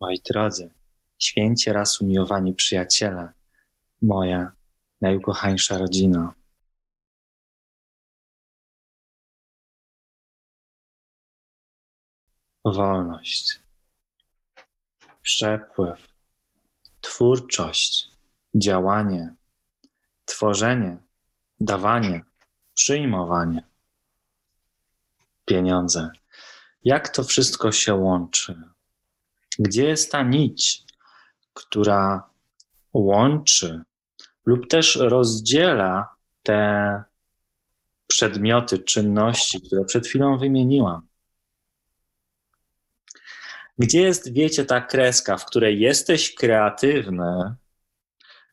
Moi 0.00 0.20
drodzy, 0.30 0.70
święcie 1.18 1.72
raz 1.72 2.00
umiłowani 2.00 2.54
przyjaciele, 2.54 3.32
moja 4.02 4.52
najukochańsza 5.00 5.78
rodzina. 5.78 6.34
Wolność, 12.64 13.60
przepływ, 15.22 16.08
twórczość, 17.00 18.08
działanie, 18.54 19.34
tworzenie, 20.24 20.98
dawanie, 21.60 22.24
przyjmowanie, 22.74 23.68
pieniądze. 25.44 26.10
Jak 26.84 27.08
to 27.08 27.24
wszystko 27.24 27.72
się 27.72 27.94
łączy? 27.94 28.62
Gdzie 29.60 29.84
jest 29.84 30.12
ta 30.12 30.22
nić, 30.22 30.84
która 31.54 32.30
łączy 32.92 33.82
lub 34.46 34.68
też 34.68 34.96
rozdziela 34.96 36.08
te 36.42 37.02
przedmioty, 38.06 38.78
czynności, 38.78 39.60
które 39.60 39.84
przed 39.84 40.06
chwilą 40.06 40.38
wymieniłam? 40.38 41.06
Gdzie 43.78 44.00
jest, 44.00 44.32
wiecie, 44.32 44.64
ta 44.64 44.80
kreska, 44.80 45.36
w 45.36 45.46
której 45.46 45.80
jesteś 45.80 46.34
kreatywny, 46.34 47.54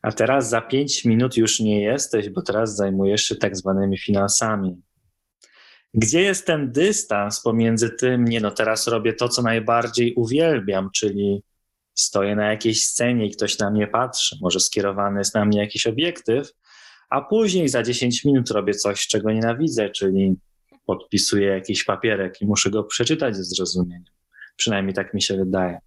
a 0.02 0.12
teraz 0.12 0.48
za 0.48 0.60
pięć 0.60 1.04
minut 1.04 1.36
już 1.36 1.60
nie 1.60 1.82
jesteś, 1.82 2.28
bo 2.28 2.42
teraz 2.42 2.76
zajmujesz 2.76 3.22
się 3.22 3.36
tak 3.36 3.56
zwanymi 3.56 3.98
finansami? 3.98 4.82
Gdzie 6.00 6.22
jest 6.22 6.46
ten 6.46 6.72
dystans 6.72 7.40
pomiędzy 7.40 7.90
tym, 7.90 8.24
nie 8.24 8.40
no, 8.40 8.50
teraz 8.50 8.86
robię 8.86 9.12
to, 9.12 9.28
co 9.28 9.42
najbardziej 9.42 10.14
uwielbiam, 10.14 10.90
czyli 10.94 11.42
stoję 11.94 12.36
na 12.36 12.50
jakiejś 12.50 12.86
scenie 12.86 13.26
i 13.26 13.30
ktoś 13.30 13.58
na 13.58 13.70
mnie 13.70 13.86
patrzy, 13.86 14.36
może 14.40 14.60
skierowany 14.60 15.18
jest 15.20 15.34
na 15.34 15.44
mnie 15.44 15.60
jakiś 15.60 15.86
obiektyw, 15.86 16.52
a 17.10 17.20
później 17.20 17.68
za 17.68 17.82
10 17.82 18.24
minut 18.24 18.50
robię 18.50 18.74
coś, 18.74 19.06
czego 19.06 19.32
nienawidzę, 19.32 19.90
czyli 19.90 20.34
podpisuję 20.86 21.46
jakiś 21.46 21.84
papierek 21.84 22.42
i 22.42 22.46
muszę 22.46 22.70
go 22.70 22.84
przeczytać 22.84 23.36
ze 23.36 23.44
zrozumieniem. 23.44 24.14
Przynajmniej 24.56 24.94
tak 24.94 25.14
mi 25.14 25.22
się 25.22 25.36
wydaje. 25.36 25.78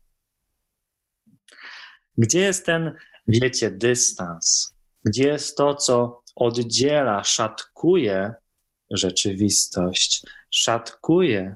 Gdzie 2.17 2.39
jest 2.39 2.65
ten, 2.65 2.91
wiecie, 3.27 3.71
dystans? 3.71 4.75
Gdzie 5.05 5.27
jest 5.27 5.57
to, 5.57 5.75
co 5.75 6.23
oddziela, 6.35 7.23
szatkuje 7.23 8.33
rzeczywistość, 8.91 10.25
szatkuje 10.49 11.55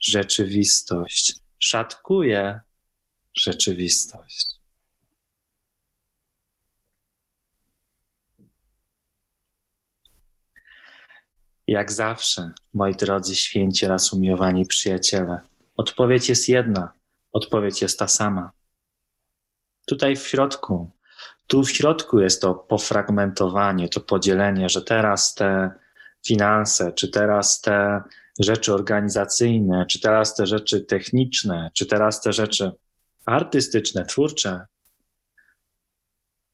rzeczywistość, 0.00 1.34
szatkuje 1.58 2.60
rzeczywistość. 3.34 4.46
Jak 11.66 11.92
zawsze, 11.92 12.50
moi 12.74 12.94
drodzy 12.94 13.36
święci 13.36 13.86
raz 13.86 14.12
umiłowani 14.12 14.66
przyjaciele, 14.66 15.40
odpowiedź 15.76 16.28
jest 16.28 16.48
jedna, 16.48 16.92
odpowiedź 17.32 17.82
jest 17.82 17.98
ta 17.98 18.08
sama. 18.08 18.52
Tutaj 19.86 20.16
w 20.16 20.26
środku, 20.28 20.90
tu 21.46 21.64
w 21.64 21.70
środku 21.70 22.20
jest 22.20 22.42
to 22.42 22.54
pofragmentowanie, 22.54 23.88
to 23.88 24.00
podzielenie, 24.00 24.68
że 24.68 24.82
teraz 24.82 25.34
te 25.34 25.70
finanse, 26.26 26.92
czy 26.92 27.08
teraz 27.08 27.60
te 27.60 28.02
rzeczy 28.38 28.74
organizacyjne, 28.74 29.86
czy 29.90 30.00
teraz 30.00 30.34
te 30.34 30.46
rzeczy 30.46 30.80
techniczne, 30.80 31.70
czy 31.74 31.86
teraz 31.86 32.20
te 32.20 32.32
rzeczy 32.32 32.72
artystyczne, 33.26 34.06
twórcze, 34.06 34.66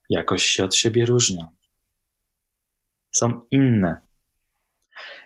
jakoś 0.08 0.46
się 0.46 0.64
od 0.64 0.74
siebie 0.74 1.07
różnią. 1.07 1.46
Są 3.11 3.40
inne. 3.51 4.01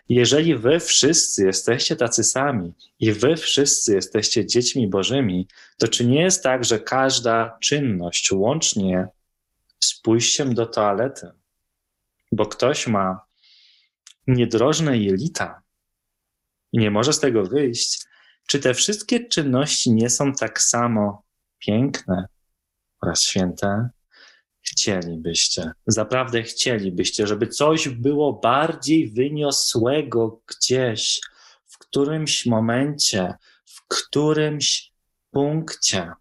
Jeżeli 0.08 0.56
wy 0.56 0.80
wszyscy 0.80 1.44
jesteście 1.44 1.96
tacy 1.96 2.24
sami 2.24 2.72
i 2.98 3.12
wy 3.12 3.36
wszyscy 3.36 3.94
jesteście 3.94 4.46
dziećmi 4.46 4.88
Bożymi, 4.88 5.48
to 5.78 5.88
czy 5.88 6.06
nie 6.06 6.22
jest 6.22 6.42
tak, 6.42 6.64
że 6.64 6.80
każda 6.80 7.58
czynność, 7.60 8.32
łącznie 8.32 9.08
z 9.80 10.00
pójściem 10.00 10.54
do 10.54 10.66
toalety, 10.66 11.30
bo 12.32 12.46
ktoś 12.46 12.86
ma 12.86 13.24
niedrożne 14.26 14.98
jelita 14.98 15.62
i 16.72 16.78
nie 16.78 16.90
może 16.90 17.12
z 17.12 17.20
tego 17.20 17.44
wyjść, 17.44 18.04
czy 18.46 18.60
te 18.60 18.74
wszystkie 18.74 19.28
czynności 19.28 19.92
nie 19.92 20.10
są 20.10 20.32
tak 20.32 20.62
samo 20.62 21.22
piękne 21.58 22.26
oraz 23.02 23.22
święte? 23.22 23.88
Chcielibyście, 24.62 25.72
zaprawdę 25.86 26.42
chcielibyście, 26.42 27.26
żeby 27.26 27.46
coś 27.46 27.88
było 27.88 28.32
bardziej 28.32 29.10
wyniosłego 29.10 30.40
gdzieś, 30.46 31.20
w 31.66 31.78
którymś 31.78 32.46
momencie, 32.46 33.34
w 33.64 33.86
którymś 33.88 34.92
punkcie 35.30 36.12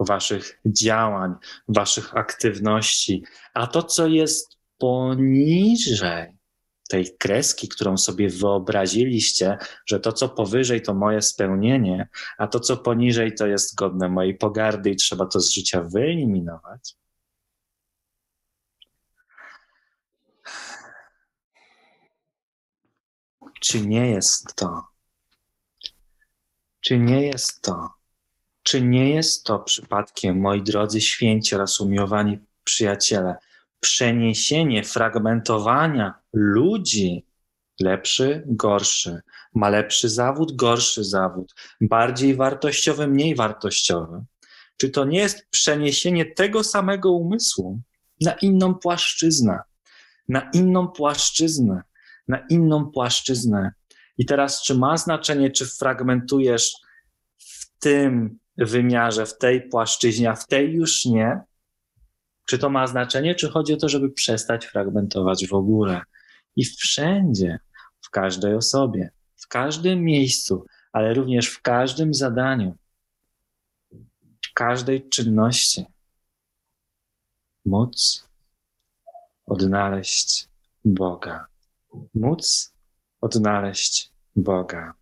waszych 0.00 0.60
działań, 0.66 1.34
waszych 1.68 2.16
aktywności, 2.16 3.24
a 3.54 3.66
to, 3.66 3.82
co 3.82 4.06
jest 4.06 4.56
poniżej, 4.78 6.35
tej 6.88 7.16
kreski, 7.18 7.68
którą 7.68 7.96
sobie 7.96 8.28
wyobraziliście, 8.28 9.58
że 9.86 10.00
to, 10.00 10.12
co 10.12 10.28
powyżej, 10.28 10.82
to 10.82 10.94
moje 10.94 11.22
spełnienie, 11.22 12.08
a 12.38 12.46
to, 12.46 12.60
co 12.60 12.76
poniżej, 12.76 13.34
to 13.34 13.46
jest 13.46 13.74
godne 13.74 14.08
mojej 14.08 14.34
pogardy 14.34 14.90
i 14.90 14.96
trzeba 14.96 15.26
to 15.26 15.40
z 15.40 15.50
życia 15.50 15.82
wyeliminować. 15.82 16.96
Czy 23.60 23.80
nie 23.80 24.10
jest 24.10 24.54
to? 24.54 24.82
Czy 26.80 26.98
nie 26.98 27.22
jest 27.22 27.62
to? 27.62 27.90
Czy 28.62 28.82
nie 28.82 29.10
jest 29.10 29.44
to 29.44 29.58
przypadkiem, 29.58 30.40
moi 30.40 30.62
drodzy 30.62 31.00
święci 31.00 31.54
oraz 31.54 31.80
umiłowani 31.80 32.38
przyjaciele, 32.64 33.36
przeniesienie, 33.80 34.84
fragmentowania 34.84 36.14
ludzi, 36.32 37.26
lepszy, 37.80 38.42
gorszy, 38.46 39.20
ma 39.54 39.68
lepszy 39.68 40.08
zawód, 40.08 40.56
gorszy 40.56 41.04
zawód, 41.04 41.54
bardziej 41.80 42.34
wartościowy, 42.34 43.06
mniej 43.06 43.34
wartościowy. 43.34 44.24
Czy 44.76 44.90
to 44.90 45.04
nie 45.04 45.18
jest 45.18 45.46
przeniesienie 45.50 46.26
tego 46.26 46.64
samego 46.64 47.12
umysłu 47.12 47.80
na 48.20 48.32
inną 48.32 48.74
płaszczyznę, 48.74 49.58
na 50.28 50.50
inną 50.52 50.88
płaszczyznę, 50.88 51.82
na 52.28 52.38
inną 52.50 52.90
płaszczyznę? 52.90 53.72
I 54.18 54.26
teraz, 54.26 54.62
czy 54.62 54.74
ma 54.74 54.96
znaczenie, 54.96 55.50
czy 55.50 55.66
fragmentujesz 55.66 56.72
w 57.38 57.78
tym 57.78 58.38
wymiarze, 58.58 59.26
w 59.26 59.38
tej 59.38 59.68
płaszczyźnie, 59.68 60.30
a 60.30 60.34
w 60.34 60.46
tej 60.46 60.72
już 60.72 61.04
nie? 61.04 61.40
Czy 62.46 62.58
to 62.58 62.70
ma 62.70 62.86
znaczenie, 62.86 63.34
czy 63.34 63.48
chodzi 63.48 63.74
o 63.74 63.76
to, 63.76 63.88
żeby 63.88 64.10
przestać 64.10 64.66
fragmentować 64.66 65.46
w 65.46 65.54
ogóle? 65.54 66.00
I 66.56 66.64
wszędzie, 66.64 67.58
w 68.00 68.10
każdej 68.10 68.54
osobie, 68.54 69.10
w 69.36 69.48
każdym 69.48 70.04
miejscu, 70.04 70.66
ale 70.92 71.14
również 71.14 71.48
w 71.48 71.62
każdym 71.62 72.14
zadaniu, 72.14 72.76
w 74.42 74.52
każdej 74.54 75.08
czynności 75.08 75.86
móc 77.64 78.28
odnaleźć 79.46 80.48
Boga. 80.84 81.46
Móc 82.14 82.74
odnaleźć 83.20 84.12
Boga. 84.36 84.94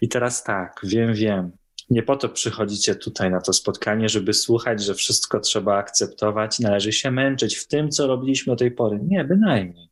I 0.00 0.08
teraz 0.08 0.44
tak, 0.44 0.80
wiem, 0.82 1.14
wiem, 1.14 1.52
nie 1.92 2.02
po 2.02 2.16
to 2.16 2.28
przychodzicie 2.28 2.94
tutaj 2.94 3.30
na 3.30 3.40
to 3.40 3.52
spotkanie, 3.52 4.08
żeby 4.08 4.32
słuchać, 4.34 4.82
że 4.82 4.94
wszystko 4.94 5.40
trzeba 5.40 5.76
akceptować, 5.76 6.58
należy 6.58 6.92
się 6.92 7.10
męczyć 7.10 7.56
w 7.56 7.68
tym, 7.68 7.90
co 7.90 8.06
robiliśmy 8.06 8.52
do 8.52 8.56
tej 8.56 8.70
pory. 8.70 9.00
Nie, 9.02 9.24
bynajmniej. 9.24 9.88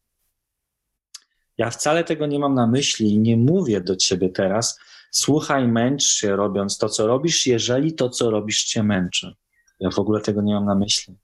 Ja 1.58 1.70
wcale 1.70 2.04
tego 2.04 2.26
nie 2.26 2.38
mam 2.38 2.54
na 2.54 2.66
myśli 2.66 3.10
i 3.10 3.18
nie 3.18 3.36
mówię 3.36 3.80
do 3.80 3.96
ciebie 3.96 4.28
teraz, 4.28 4.80
słuchaj, 5.10 5.68
męcz 5.68 6.02
się 6.02 6.36
robiąc 6.36 6.78
to, 6.78 6.88
co 6.88 7.06
robisz, 7.06 7.46
jeżeli 7.46 7.94
to, 7.94 8.08
co 8.08 8.30
robisz, 8.30 8.64
cię 8.64 8.82
męczy. 8.82 9.34
Ja 9.80 9.90
w 9.90 9.98
ogóle 9.98 10.20
tego 10.20 10.42
nie 10.42 10.54
mam 10.54 10.64
na 10.64 10.74
myśli. 10.74 11.16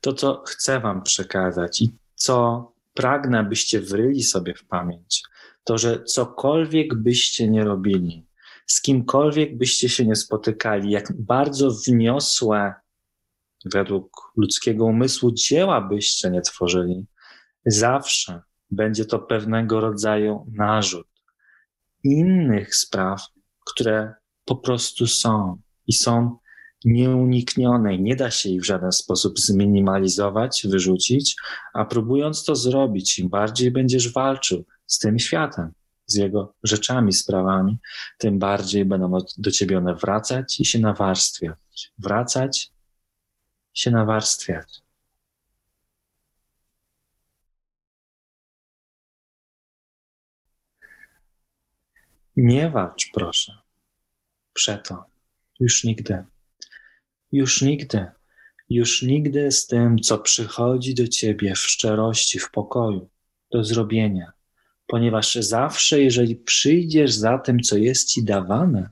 To, 0.00 0.12
co 0.12 0.42
chcę 0.46 0.80
wam 0.80 1.02
przekazać 1.02 1.82
i 1.82 1.90
co 2.14 2.72
pragnę, 2.94 3.44
byście 3.44 3.80
wryli 3.80 4.22
sobie 4.22 4.54
w 4.54 4.64
pamięć, 4.64 5.22
to, 5.64 5.78
że 5.78 6.04
cokolwiek 6.04 6.94
byście 6.94 7.48
nie 7.48 7.64
robili, 7.64 8.26
z 8.66 8.82
kimkolwiek 8.82 9.56
byście 9.56 9.88
się 9.88 10.06
nie 10.06 10.16
spotykali, 10.16 10.90
jak 10.90 11.12
bardzo 11.18 11.70
wniosłe 11.86 12.74
według 13.64 14.32
ludzkiego 14.36 14.84
umysłu 14.84 15.32
dzieła 15.32 15.80
byście 15.80 16.30
nie 16.30 16.40
tworzyli, 16.40 17.06
zawsze 17.66 18.42
będzie 18.70 19.04
to 19.04 19.18
pewnego 19.18 19.80
rodzaju 19.80 20.46
narzut 20.52 21.06
innych 22.04 22.76
spraw, 22.76 23.22
które 23.66 24.14
po 24.44 24.56
prostu 24.56 25.06
są 25.06 25.56
i 25.86 25.92
są 25.92 26.38
nieuniknione 26.84 27.94
i 27.94 28.02
nie 28.02 28.16
da 28.16 28.30
się 28.30 28.48
ich 28.48 28.60
w 28.60 28.64
żaden 28.64 28.92
sposób 28.92 29.38
zminimalizować, 29.38 30.66
wyrzucić, 30.70 31.36
a 31.74 31.84
próbując 31.84 32.44
to 32.44 32.56
zrobić, 32.56 33.18
im 33.18 33.28
bardziej 33.28 33.70
będziesz 33.70 34.12
walczył 34.12 34.64
z 34.90 34.98
tym 34.98 35.18
światem, 35.18 35.72
z 36.06 36.14
jego 36.14 36.54
rzeczami, 36.62 37.12
sprawami, 37.12 37.78
tym 38.18 38.38
bardziej 38.38 38.84
będą 38.84 39.18
do 39.38 39.50
ciebie 39.50 39.78
one 39.78 39.94
wracać 39.94 40.60
i 40.60 40.64
się 40.64 40.78
nawarstwiać. 40.78 41.92
Wracać, 41.98 42.72
się 43.74 43.90
nawarstwiać. 43.90 44.82
Nie 52.36 52.70
walcz, 52.70 53.10
proszę, 53.14 53.58
przeto, 54.52 55.04
już 55.60 55.84
nigdy, 55.84 56.24
już 57.32 57.62
nigdy, 57.62 58.06
już 58.70 59.02
nigdy 59.02 59.52
z 59.52 59.66
tym, 59.66 59.98
co 59.98 60.18
przychodzi 60.18 60.94
do 60.94 61.08
ciebie 61.08 61.54
w 61.54 61.58
szczerości, 61.58 62.38
w 62.38 62.50
pokoju, 62.50 63.10
do 63.50 63.64
zrobienia, 63.64 64.32
ponieważ 64.90 65.34
zawsze, 65.34 66.00
jeżeli 66.00 66.36
przyjdziesz 66.36 67.12
za 67.12 67.38
tym, 67.38 67.60
co 67.60 67.76
jest 67.76 68.08
ci 68.08 68.24
dawane 68.24 68.90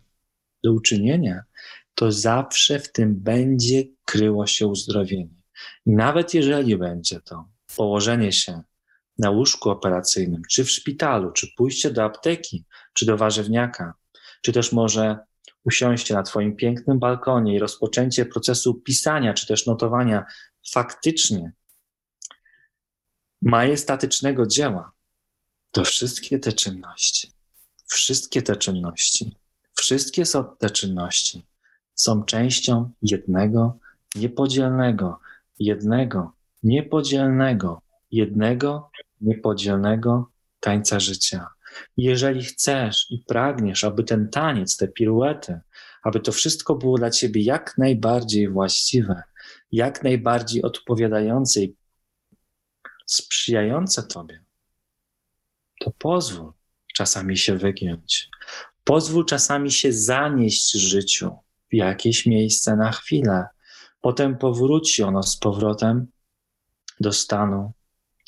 do 0.64 0.72
uczynienia, 0.72 1.42
to 1.94 2.12
zawsze 2.12 2.78
w 2.78 2.92
tym 2.92 3.14
będzie 3.14 3.84
kryło 4.04 4.46
się 4.46 4.66
uzdrowienie. 4.66 5.42
I 5.86 5.90
nawet 5.90 6.34
jeżeli 6.34 6.76
będzie 6.76 7.20
to 7.20 7.48
położenie 7.76 8.32
się 8.32 8.62
na 9.18 9.30
łóżku 9.30 9.70
operacyjnym, 9.70 10.42
czy 10.50 10.64
w 10.64 10.70
szpitalu, 10.70 11.32
czy 11.32 11.46
pójście 11.56 11.90
do 11.90 12.04
apteki, 12.04 12.64
czy 12.92 13.06
do 13.06 13.16
warzywniaka, 13.16 13.94
czy 14.42 14.52
też 14.52 14.72
może 14.72 15.18
usiąście 15.64 16.14
na 16.14 16.22
Twoim 16.22 16.56
pięknym 16.56 16.98
balkonie 16.98 17.54
i 17.54 17.58
rozpoczęcie 17.58 18.26
procesu 18.26 18.74
pisania, 18.74 19.34
czy 19.34 19.46
też 19.46 19.66
notowania 19.66 20.24
faktycznie 20.72 21.52
majestatycznego 23.42 24.46
dzieła, 24.46 24.92
to 25.70 25.84
wszystkie 25.84 26.38
te 26.38 26.52
czynności, 26.52 27.32
wszystkie 27.86 28.42
te 28.42 28.56
czynności, 28.56 29.36
wszystkie 29.74 30.26
są 30.26 30.56
te 30.58 30.70
czynności 30.70 31.48
są 31.98 32.24
częścią 32.24 32.90
jednego, 33.02 33.78
niepodzielnego, 34.14 35.20
jednego, 35.58 36.32
niepodzielnego, 36.62 37.82
jednego, 38.10 38.90
niepodzielnego 39.20 40.30
tańca 40.60 41.00
życia. 41.00 41.46
Jeżeli 41.96 42.44
chcesz 42.44 43.10
i 43.10 43.24
pragniesz, 43.26 43.84
aby 43.84 44.04
ten 44.04 44.28
taniec, 44.30 44.76
te 44.76 44.88
piruety, 44.88 45.60
aby 46.02 46.20
to 46.20 46.32
wszystko 46.32 46.74
było 46.74 46.98
dla 46.98 47.10
ciebie 47.10 47.42
jak 47.42 47.78
najbardziej 47.78 48.48
właściwe, 48.48 49.22
jak 49.72 50.02
najbardziej 50.02 50.62
odpowiadające 50.62 51.60
i 51.60 51.76
sprzyjające 53.06 54.02
tobie, 54.02 54.44
to 55.80 55.90
pozwól 55.98 56.52
czasami 56.94 57.36
się 57.36 57.56
wygiąć. 57.56 58.28
Pozwól 58.84 59.24
czasami 59.24 59.70
się 59.70 59.92
zanieść 59.92 60.72
życiu 60.72 61.36
w 61.70 61.74
jakieś 61.74 62.26
miejsce 62.26 62.76
na 62.76 62.92
chwilę. 62.92 63.46
Potem 64.00 64.38
powróci 64.38 65.02
ono 65.02 65.22
z 65.22 65.36
powrotem 65.36 66.06
do 67.00 67.12
stanu 67.12 67.72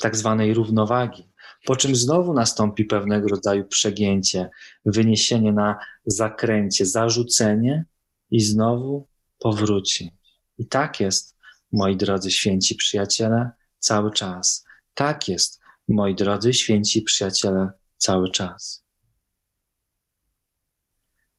tak 0.00 0.16
zwanej 0.16 0.54
równowagi, 0.54 1.28
po 1.64 1.76
czym 1.76 1.96
znowu 1.96 2.32
nastąpi 2.32 2.84
pewnego 2.84 3.28
rodzaju 3.28 3.64
przegięcie, 3.64 4.50
wyniesienie 4.84 5.52
na 5.52 5.78
zakręcie, 6.06 6.86
zarzucenie 6.86 7.84
i 8.30 8.40
znowu 8.40 9.08
powróci. 9.38 10.10
I 10.58 10.66
tak 10.66 11.00
jest, 11.00 11.36
moi 11.72 11.96
drodzy 11.96 12.30
święci 12.30 12.74
przyjaciele, 12.74 13.50
cały 13.78 14.12
czas. 14.12 14.64
Tak 14.94 15.28
jest, 15.28 15.59
moi 15.90 16.14
drodzy 16.14 16.54
święci 16.54 17.02
przyjaciele, 17.02 17.70
cały 17.96 18.30
czas. 18.30 18.84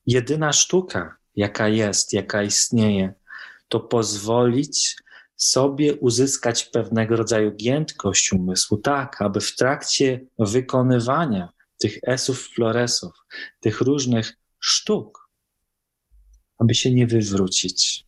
Jedyna 0.05 0.53
sztuka, 0.53 1.17
jaka 1.35 1.67
jest, 1.67 2.13
jaka 2.13 2.43
istnieje, 2.43 3.13
to 3.67 3.79
pozwolić 3.79 4.95
sobie 5.35 5.95
uzyskać 5.95 6.65
pewnego 6.65 7.15
rodzaju 7.15 7.51
giętkość 7.51 8.33
umysłu, 8.33 8.77
tak, 8.77 9.21
aby 9.21 9.39
w 9.41 9.55
trakcie 9.55 10.25
wykonywania 10.39 11.49
tych 11.79 11.97
esów, 12.03 12.47
floresów, 12.47 13.11
tych 13.59 13.81
różnych 13.81 14.37
sztuk, 14.59 15.29
aby 16.57 16.75
się 16.75 16.91
nie 16.91 17.07
wywrócić, 17.07 18.05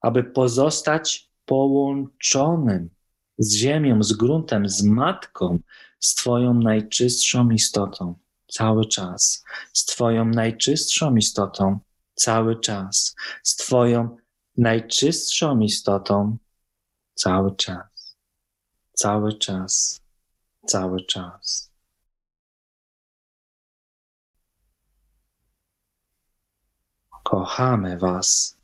aby 0.00 0.24
pozostać 0.24 1.30
połączonym 1.44 2.90
z 3.38 3.54
ziemią, 3.54 4.02
z 4.02 4.12
gruntem, 4.12 4.68
z 4.68 4.82
matką, 4.82 5.58
z 6.00 6.14
Twoją 6.14 6.54
najczystszą 6.54 7.50
istotą 7.50 8.14
cały 8.48 8.86
czas, 8.86 9.44
z 9.72 9.84
Twoją 9.84 10.24
najczystszą 10.24 11.16
istotą 11.16 11.78
cały 12.14 12.60
czas, 12.60 13.14
z 13.42 13.56
Twoją 13.56 14.16
najczystszą 14.56 15.60
istotą 15.60 16.36
cały 17.14 17.56
czas, 17.56 18.16
cały 18.92 19.38
czas, 19.38 20.00
cały 20.66 21.04
czas. 21.04 21.72
Kochamy 27.24 27.98
Was 27.98 28.61